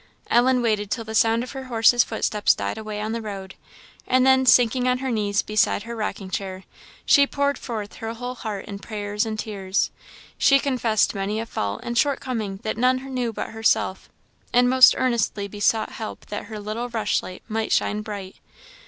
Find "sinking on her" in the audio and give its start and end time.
4.47-5.11